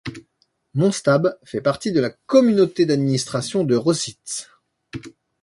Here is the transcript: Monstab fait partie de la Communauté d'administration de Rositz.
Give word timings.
Monstab 0.73 1.37
fait 1.43 1.61
partie 1.61 1.91
de 1.91 1.99
la 2.01 2.09
Communauté 2.09 2.87
d'administration 2.87 3.63
de 3.63 3.75
Rositz. 3.75 4.49